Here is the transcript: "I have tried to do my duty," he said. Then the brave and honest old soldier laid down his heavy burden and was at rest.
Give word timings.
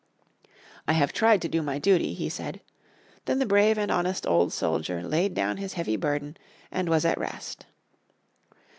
"I 0.87 0.93
have 0.93 1.13
tried 1.13 1.43
to 1.43 1.47
do 1.47 1.61
my 1.61 1.77
duty," 1.77 2.15
he 2.15 2.27
said. 2.27 2.61
Then 3.25 3.37
the 3.37 3.45
brave 3.45 3.77
and 3.77 3.91
honest 3.91 4.25
old 4.25 4.51
soldier 4.51 5.03
laid 5.03 5.35
down 5.35 5.57
his 5.57 5.73
heavy 5.73 5.95
burden 5.95 6.37
and 6.71 6.89
was 6.89 7.05
at 7.05 7.19
rest. 7.19 7.67